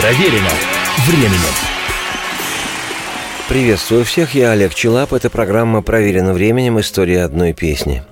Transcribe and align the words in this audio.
Проверено 0.00 0.48
временем. 1.06 1.54
Приветствую 3.50 4.06
всех, 4.06 4.34
я 4.34 4.52
Олег 4.52 4.72
Челап. 4.74 5.12
Это 5.12 5.28
программа 5.28 5.82
«Проверено 5.82 6.32
временем. 6.32 6.80
История 6.80 7.22
одной 7.22 7.52
песни». 7.52 8.02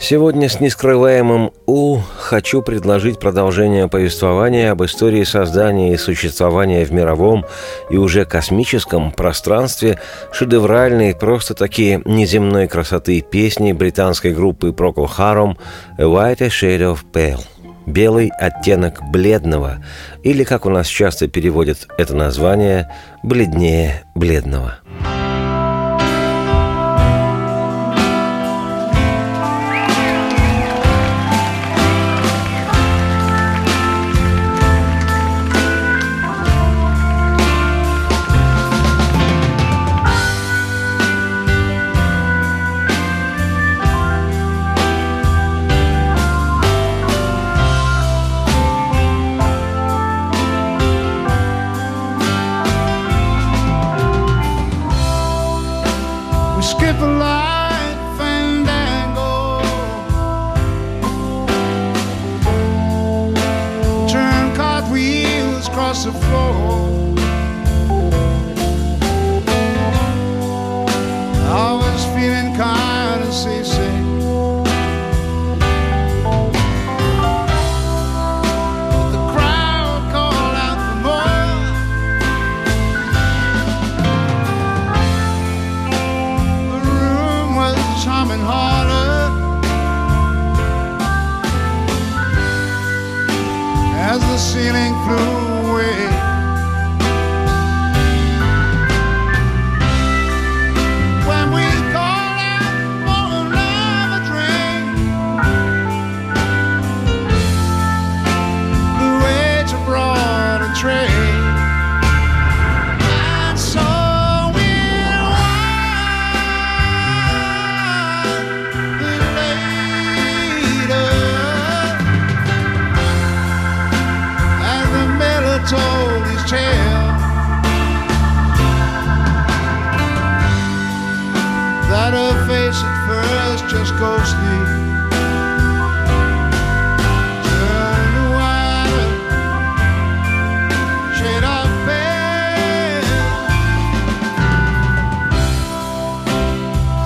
Сегодня 0.00 0.48
с 0.48 0.58
нескрываемым 0.58 1.50
«У» 1.66 1.98
хочу 2.16 2.62
предложить 2.62 3.18
продолжение 3.18 3.88
повествования 3.88 4.70
об 4.70 4.82
истории 4.82 5.24
создания 5.24 5.92
и 5.92 5.98
существования 5.98 6.86
в 6.86 6.92
мировом 6.92 7.44
и 7.90 7.98
уже 7.98 8.24
космическом 8.24 9.12
пространстве 9.12 9.98
шедевральной, 10.32 11.14
просто 11.14 11.52
такие 11.52 12.00
неземной 12.06 12.68
красоты 12.68 13.20
песни 13.20 13.72
британской 13.72 14.32
группы 14.32 14.68
Procol 14.68 15.10
Harum 15.18 15.58
«A 15.98 16.04
White 16.04 16.48
Shade 16.48 16.94
of 16.94 17.00
Pale» 17.12 17.44
белый 17.92 18.30
оттенок 18.38 19.02
бледного, 19.10 19.82
или, 20.22 20.44
как 20.44 20.66
у 20.66 20.70
нас 20.70 20.86
часто 20.86 21.28
переводят 21.28 21.88
это 21.98 22.14
название, 22.14 22.88
бледнее 23.22 24.04
бледного. 24.14 24.78
harder 88.40 89.18
as 94.10 94.20
the 94.20 94.38
ceiling 94.38 94.94
flew 95.04 95.70
away. 95.70 96.37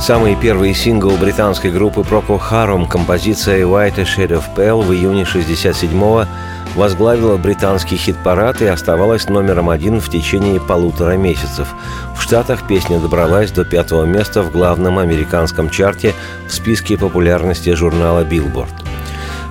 Самый 0.03 0.35
первый 0.35 0.75
сингл 0.75 1.11
британской 1.17 1.71
группы 1.71 2.01
Procol 2.01 2.41
Harum, 2.51 2.89
композиция 2.89 3.65
«White 3.65 4.01
a 4.01 4.03
Shade 4.03 4.33
of 4.33 4.45
Pale» 4.57 4.83
в 4.83 4.93
июне 4.93 5.23
67-го 5.23 6.27
возглавила 6.75 7.37
британский 7.37 7.97
хит-парад 7.97 8.63
и 8.63 8.67
оставалась 8.67 9.29
номером 9.29 9.71
один 9.71 10.01
в 10.01 10.11
течение 10.11 10.61
полутора 10.61 11.17
месяцев. 11.17 11.69
В 12.17 12.23
Штатах 12.23 12.67
песня 12.67 12.99
добралась 12.99 13.51
до 13.51 13.65
пятого 13.65 14.05
места 14.05 14.43
в 14.43 14.51
главном 14.51 14.99
американском 14.99 15.71
чарте 15.71 16.15
в 16.47 16.53
списке 16.53 16.97
популярности 16.97 17.75
журнала 17.75 18.25
Billboard 18.25 18.82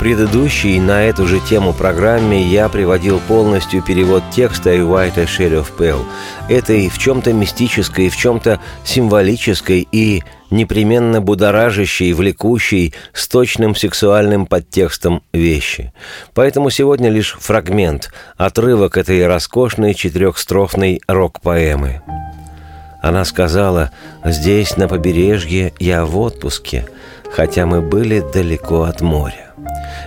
предыдущей 0.02 0.80
на 0.80 1.04
эту 1.04 1.28
же 1.28 1.40
тему 1.40 1.74
программе 1.74 2.42
я 2.42 2.70
приводил 2.70 3.20
полностью 3.28 3.84
перевод 3.84 4.24
текста 4.32 4.72
«White 4.72 5.20
a 5.20 5.26
Shade 5.26 5.62
of 5.62 5.68
Pale», 5.78 6.04
этой 6.50 6.90
в 6.90 6.98
чем-то 6.98 7.32
мистической, 7.34 8.10
в 8.10 8.18
чем-то 8.18 8.60
символической 8.84 9.88
и 9.92 10.24
непременно 10.50 11.22
будоражащей, 11.22 12.14
влекущей, 12.14 12.96
с 13.14 13.28
точным 13.28 13.76
сексуальным 13.76 14.48
подтекстом 14.48 15.22
вещи. 15.34 15.94
Поэтому 16.34 16.72
сегодня 16.72 17.12
лишь 17.12 17.38
фрагмент, 17.40 18.12
отрывок 18.38 18.98
этой 18.98 19.28
роскошной 19.28 19.94
четырехстрофной 19.94 21.00
рок-поэмы. 21.08 22.02
Она 23.04 23.24
сказала, 23.24 23.92
«Здесь, 24.26 24.78
на 24.78 24.88
побережье, 24.88 25.74
я 25.78 26.06
в 26.06 26.18
отпуске, 26.18 26.88
хотя 27.32 27.68
мы 27.68 27.82
были 27.84 28.24
далеко 28.34 28.82
от 28.82 29.02
моря». 29.02 29.51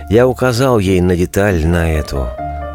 Я 0.09 0.27
указал 0.27 0.79
ей 0.79 1.01
на 1.01 1.15
деталь 1.15 1.65
на 1.65 1.91
эту. 1.91 2.27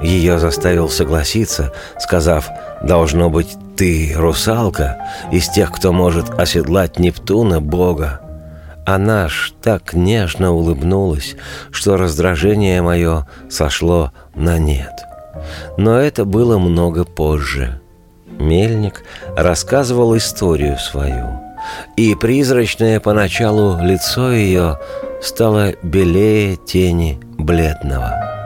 Ее 0.02 0.38
заставил 0.38 0.88
согласиться, 0.88 1.72
сказав, 1.98 2.48
«Должно 2.82 3.28
быть, 3.28 3.56
ты 3.76 4.12
русалка, 4.16 4.98
из 5.30 5.48
тех, 5.48 5.70
кто 5.72 5.92
может 5.92 6.30
оседлать 6.30 6.98
Нептуна, 6.98 7.60
Бога». 7.60 8.20
Она 8.86 9.28
ж 9.28 9.52
так 9.62 9.92
нежно 9.92 10.52
улыбнулась, 10.52 11.36
что 11.70 11.96
раздражение 11.96 12.82
мое 12.82 13.26
сошло 13.48 14.10
на 14.34 14.58
нет. 14.58 14.92
Но 15.76 15.98
это 15.98 16.24
было 16.24 16.58
много 16.58 17.04
позже. 17.04 17.80
Мельник 18.26 19.04
рассказывал 19.36 20.16
историю 20.16 20.78
свою, 20.78 21.40
и 21.96 22.14
призрачное 22.14 23.00
поначалу 23.00 23.78
лицо 23.80 24.32
ее 24.32 24.78
стало 25.20 25.74
белее 25.82 26.56
тени 26.56 27.20
бледного. 27.38 28.39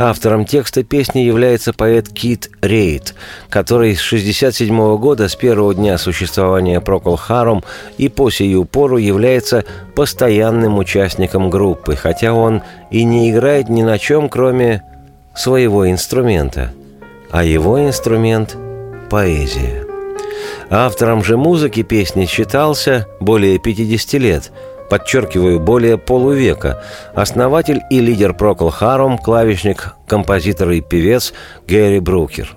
Автором 0.00 0.44
текста 0.44 0.84
песни 0.84 1.18
является 1.22 1.72
поэт 1.72 2.08
Кит 2.08 2.50
Рейд, 2.62 3.16
который 3.50 3.96
с 3.96 4.06
1967 4.06 4.96
года, 4.96 5.28
с 5.28 5.34
первого 5.34 5.74
дня 5.74 5.98
существования 5.98 6.80
Прокол 6.80 7.16
Харум 7.16 7.64
и 7.98 8.08
по 8.08 8.30
сию 8.30 8.64
пору 8.64 8.96
является 8.96 9.64
постоянным 9.96 10.78
участником 10.78 11.50
группы, 11.50 11.96
хотя 11.96 12.32
он 12.32 12.62
и 12.92 13.02
не 13.02 13.32
играет 13.32 13.68
ни 13.68 13.82
на 13.82 13.98
чем, 13.98 14.28
кроме 14.28 14.84
своего 15.34 15.90
инструмента. 15.90 16.72
А 17.32 17.42
его 17.42 17.84
инструмент– 17.84 18.56
поэзия. 19.10 19.84
Автором 20.70 21.24
же 21.24 21.36
музыки 21.36 21.82
песни 21.82 22.26
считался 22.26 23.08
более 23.18 23.58
50 23.58 24.12
лет– 24.20 24.52
подчеркиваю, 24.88 25.60
более 25.60 25.98
полувека, 25.98 26.82
основатель 27.14 27.80
и 27.90 28.00
лидер 28.00 28.32
Procol 28.32 28.72
Harum, 28.78 29.18
клавишник, 29.22 29.94
композитор 30.06 30.70
и 30.70 30.80
певец 30.80 31.32
Гэри 31.66 32.00
Брукер. 32.00 32.56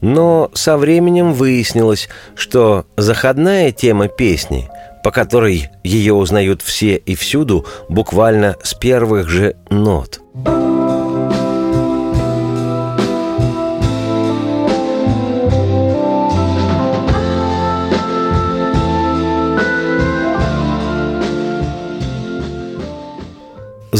Но 0.00 0.50
со 0.52 0.76
временем 0.76 1.32
выяснилось, 1.32 2.08
что 2.34 2.86
заходная 2.96 3.70
тема 3.70 4.08
песни, 4.08 4.68
по 5.04 5.10
которой 5.10 5.70
ее 5.84 6.14
узнают 6.14 6.62
все 6.62 6.96
и 6.96 7.14
всюду, 7.14 7.66
буквально 7.88 8.56
с 8.62 8.74
первых 8.74 9.28
же 9.28 9.56
нот– 9.70 10.20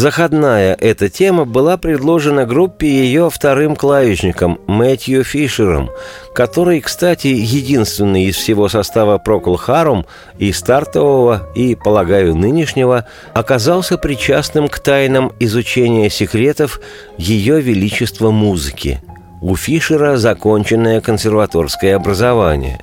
Заходная 0.02 0.76
эта 0.80 1.08
тема 1.08 1.44
была 1.44 1.76
предложена 1.76 2.44
группе 2.44 2.88
ее 2.88 3.30
вторым 3.30 3.76
клавишником 3.76 4.58
Мэтью 4.66 5.22
Фишером, 5.22 5.90
который, 6.34 6.80
кстати, 6.80 7.28
единственный 7.28 8.24
из 8.24 8.34
всего 8.34 8.68
состава 8.68 9.18
Прокл 9.18 9.54
Харум 9.54 10.04
и 10.40 10.50
стартового, 10.50 11.48
и, 11.54 11.76
полагаю, 11.76 12.34
нынешнего, 12.34 13.06
оказался 13.32 13.96
причастным 13.96 14.66
к 14.66 14.80
тайнам 14.80 15.30
изучения 15.38 16.10
секретов 16.10 16.80
Ее 17.16 17.60
Величества 17.60 18.32
музыки– 18.32 19.00
у 19.42 19.56
Фишера 19.56 20.16
законченное 20.16 21.00
консерваторское 21.00 21.96
образование. 21.96 22.82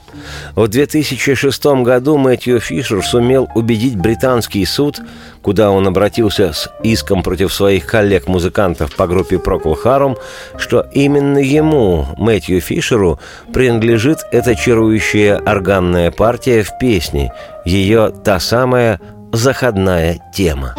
В 0.55 0.67
2006 0.67 1.65
году 1.83 2.17
Мэтью 2.17 2.59
Фишер 2.59 3.01
сумел 3.01 3.49
убедить 3.55 3.95
британский 3.95 4.65
суд, 4.65 4.99
куда 5.41 5.71
он 5.71 5.87
обратился 5.87 6.51
с 6.51 6.69
иском 6.83 7.23
против 7.23 7.53
своих 7.53 7.85
коллег-музыкантов 7.85 8.93
по 8.95 9.07
группе 9.07 9.37
Procol 9.37 9.77
Harum, 9.81 10.17
что 10.57 10.85
именно 10.91 11.37
ему, 11.37 12.05
Мэтью 12.17 12.59
Фишеру, 12.59 13.19
принадлежит 13.53 14.19
эта 14.31 14.55
чарующая 14.55 15.37
органная 15.37 16.11
партия 16.11 16.63
в 16.63 16.77
песне, 16.77 17.33
ее 17.65 18.11
та 18.23 18.39
самая 18.39 18.99
заходная 19.31 20.19
тема. 20.35 20.75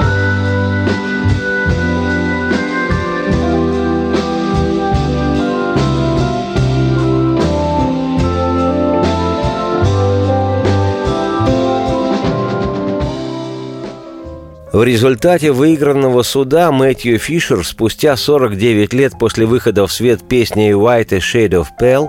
В 14.81 14.83
результате 14.83 15.53
выигранного 15.53 16.23
суда 16.23 16.73
Мэтью 16.73 17.19
Фишер 17.19 17.67
спустя 17.67 18.17
49 18.17 18.95
лет 18.95 19.13
после 19.19 19.45
выхода 19.45 19.87
в 19.87 19.93
свет 19.93 20.27
песни 20.27 20.71
«White 20.71 21.13
a 21.13 21.19
Shade 21.19 21.51
of 21.51 21.67
Pale» 21.79 22.09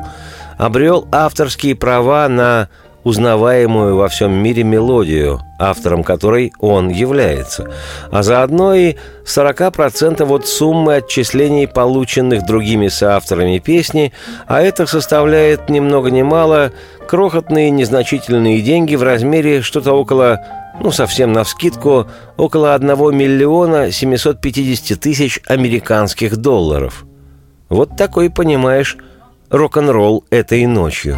обрел 0.57 1.05
авторские 1.11 1.75
права 1.75 2.29
на 2.29 2.69
узнаваемую 3.03 3.97
во 3.97 4.07
всем 4.07 4.31
мире 4.41 4.63
мелодию, 4.63 5.41
автором 5.59 6.01
которой 6.01 6.53
он 6.59 6.87
является, 6.87 7.69
а 8.09 8.23
заодно 8.23 8.73
и 8.73 8.95
40% 9.25 10.23
от 10.33 10.47
суммы 10.47 10.95
отчислений, 10.95 11.67
полученных 11.67 12.45
другими 12.45 12.87
соавторами 12.87 13.59
песни, 13.59 14.13
а 14.47 14.61
это 14.61 14.85
составляет 14.85 15.69
ни 15.69 15.81
много 15.81 16.09
ни 16.09 16.21
мало 16.21 16.71
крохотные 17.05 17.69
незначительные 17.69 18.61
деньги 18.61 18.95
в 18.95 19.03
размере 19.03 19.61
что-то 19.61 19.91
около 19.91 20.39
ну, 20.79 20.91
совсем 20.91 21.33
навскидку, 21.33 22.07
около 22.37 22.73
1 22.73 22.87
миллиона 23.15 23.91
750 23.91 24.99
тысяч 24.99 25.41
американских 25.47 26.37
долларов. 26.37 27.05
Вот 27.69 27.95
такой, 27.97 28.29
понимаешь, 28.29 28.97
рок-н-ролл 29.49 30.25
этой 30.29 30.65
ночью. 30.65 31.17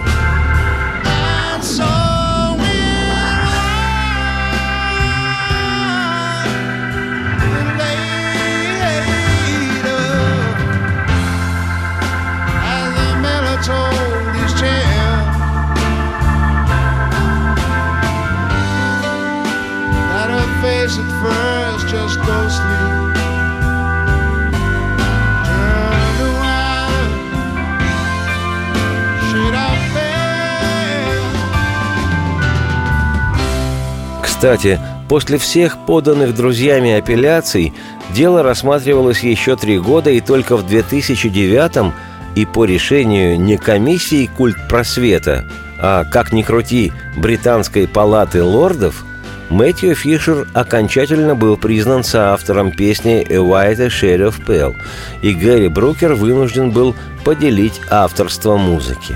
Кстати, 34.44 34.78
после 35.08 35.38
всех 35.38 35.78
поданных 35.86 36.36
друзьями 36.36 36.92
апелляций 36.92 37.72
дело 38.14 38.44
рассматривалось 38.44 39.24
еще 39.24 39.56
три 39.56 39.80
года, 39.80 40.10
и 40.10 40.20
только 40.20 40.58
в 40.58 40.68
2009 40.68 41.94
и 42.36 42.46
по 42.46 42.66
решению 42.66 43.40
не 43.40 43.56
комиссии 43.56 44.26
«Культ 44.26 44.58
просвета», 44.68 45.50
а, 45.80 46.04
как 46.04 46.34
ни 46.34 46.42
крути, 46.42 46.92
Британской 47.16 47.88
палаты 47.88 48.44
лордов, 48.44 49.06
Мэтью 49.50 49.96
Фишер 49.96 50.46
окончательно 50.54 51.36
был 51.36 51.56
признан 51.56 52.04
соавтором 52.04 52.72
песни 52.72 53.26
«A 53.30 53.36
White 53.36 53.88
Shade 53.88 54.28
of 54.28 54.46
Pale», 54.46 54.76
и 55.22 55.32
Гэри 55.32 55.70
Брукер 55.70 56.16
вынужден 56.16 56.72
был 56.72 56.98
поделить 57.24 57.80
авторство 57.90 58.58
музыки. 58.58 59.16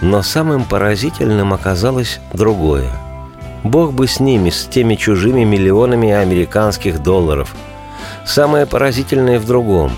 Но 0.00 0.22
самым 0.22 0.64
поразительным 0.64 1.52
оказалось 1.52 2.20
другое– 2.32 2.90
Бог 3.70 3.92
бы 3.92 4.06
с 4.06 4.20
ними, 4.20 4.50
с 4.50 4.66
теми 4.66 4.94
чужими 4.94 5.44
миллионами 5.44 6.10
американских 6.10 7.02
долларов. 7.02 7.54
Самое 8.24 8.66
поразительное 8.66 9.40
в 9.40 9.46
другом. 9.46 9.92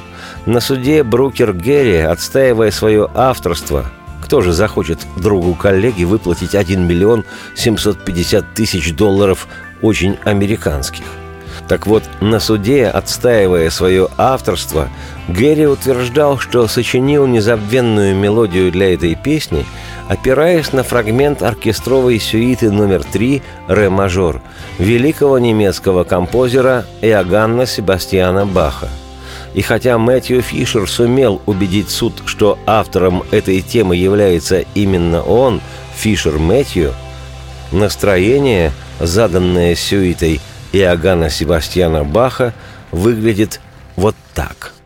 На 0.46 0.60
суде 0.60 1.02
Брукер 1.02 1.52
Герри, 1.52 1.98
отстаивая 1.98 2.70
свое 2.70 3.08
авторство, 3.14 3.86
кто 4.22 4.40
же 4.40 4.52
захочет 4.52 5.00
другу 5.16 5.54
коллеги 5.54 6.04
выплатить 6.04 6.54
1 6.54 6.86
миллион 6.86 7.24
750 7.54 8.54
тысяч 8.54 8.94
долларов 8.94 9.46
очень 9.82 10.18
американских? 10.24 11.04
Так 11.68 11.86
вот, 11.86 12.02
на 12.20 12.40
суде, 12.40 12.86
отстаивая 12.86 13.68
свое 13.68 14.08
авторство, 14.16 14.88
Гэри 15.28 15.66
утверждал, 15.66 16.38
что 16.38 16.66
сочинил 16.66 17.26
незабвенную 17.26 18.14
мелодию 18.16 18.72
для 18.72 18.94
этой 18.94 19.14
песни– 19.14 19.66
опираясь 20.08 20.72
на 20.72 20.82
фрагмент 20.82 21.42
оркестровой 21.42 22.18
сюиты 22.18 22.70
номер 22.70 23.04
3 23.04 23.42
«Ре 23.68 23.90
мажор» 23.90 24.40
великого 24.78 25.38
немецкого 25.38 26.04
композера 26.04 26.86
Иоганна 27.02 27.66
Себастьяна 27.66 28.46
Баха. 28.46 28.88
И 29.54 29.62
хотя 29.62 29.98
Мэтью 29.98 30.42
Фишер 30.42 30.88
сумел 30.88 31.40
убедить 31.46 31.90
суд, 31.90 32.14
что 32.26 32.58
автором 32.66 33.22
этой 33.30 33.60
темы 33.60 33.96
является 33.96 34.64
именно 34.74 35.22
он, 35.22 35.60
Фишер 35.96 36.38
Мэтью, 36.38 36.94
настроение, 37.70 38.72
заданное 39.00 39.74
сюитой 39.74 40.40
Иоганна 40.72 41.28
Себастьяна 41.28 42.04
Баха, 42.04 42.54
выглядит 42.92 43.60
вот 43.96 44.14
так– 44.34 44.72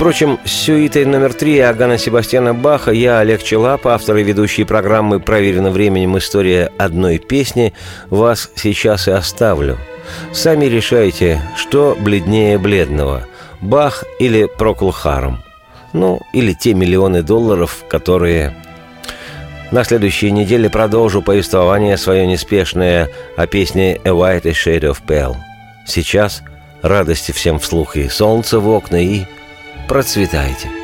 Впрочем, 0.00 0.38
с 0.46 0.50
сюитой 0.50 1.04
номер 1.04 1.34
три 1.34 1.58
Агана 1.58 1.98
Себастьяна 1.98 2.54
Баха 2.54 2.90
я, 2.90 3.18
Олег 3.18 3.42
Челап, 3.42 3.86
автор 3.86 4.16
и 4.16 4.22
ведущий 4.22 4.64
программы 4.64 5.20
«Проверено 5.20 5.70
временем. 5.70 6.16
История 6.16 6.72
одной 6.78 7.18
песни», 7.18 7.74
вас 8.08 8.50
сейчас 8.54 9.08
и 9.08 9.10
оставлю. 9.10 9.76
Сами 10.32 10.64
решайте, 10.64 11.42
что 11.54 11.98
бледнее 12.00 12.56
бледного– 12.56 13.26
Бах 13.60 14.04
или 14.18 14.46
Прокл. 14.46 14.90
Ну, 15.92 16.18
или 16.32 16.54
те 16.54 16.72
миллионы 16.72 17.22
долларов, 17.22 17.84
которые... 17.86 18.56
На 19.70 19.84
следующей 19.84 20.30
неделе 20.30 20.70
продолжу 20.70 21.20
повествование 21.20 21.98
свое 21.98 22.26
неспешное 22.26 23.10
о 23.36 23.46
песне 23.46 24.00
«A 24.04 24.08
White 24.08 24.44
Shade 24.44 24.92
of 24.92 25.02
Pale». 25.06 25.36
Сейчас 25.86 26.42
радости 26.80 27.32
всем 27.32 27.58
вслух 27.58 27.96
и 27.96 28.08
солнце 28.08 28.60
в 28.60 28.68
окна, 28.70 28.96
и 28.96 29.26
процветайте! 29.90 30.79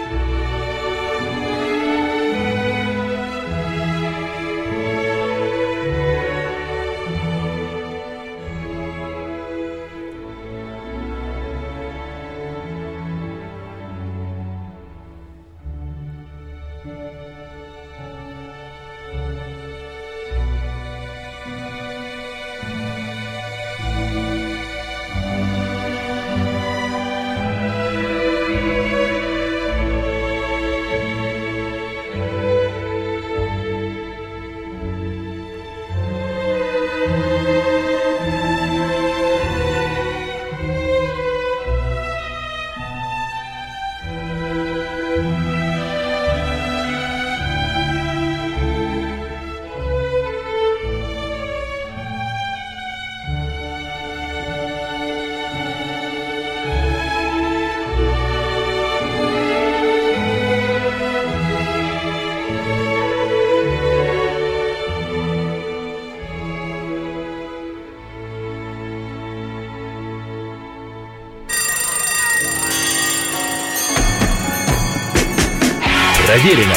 Проверено 76.47 76.77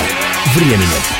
временем. 0.56 1.19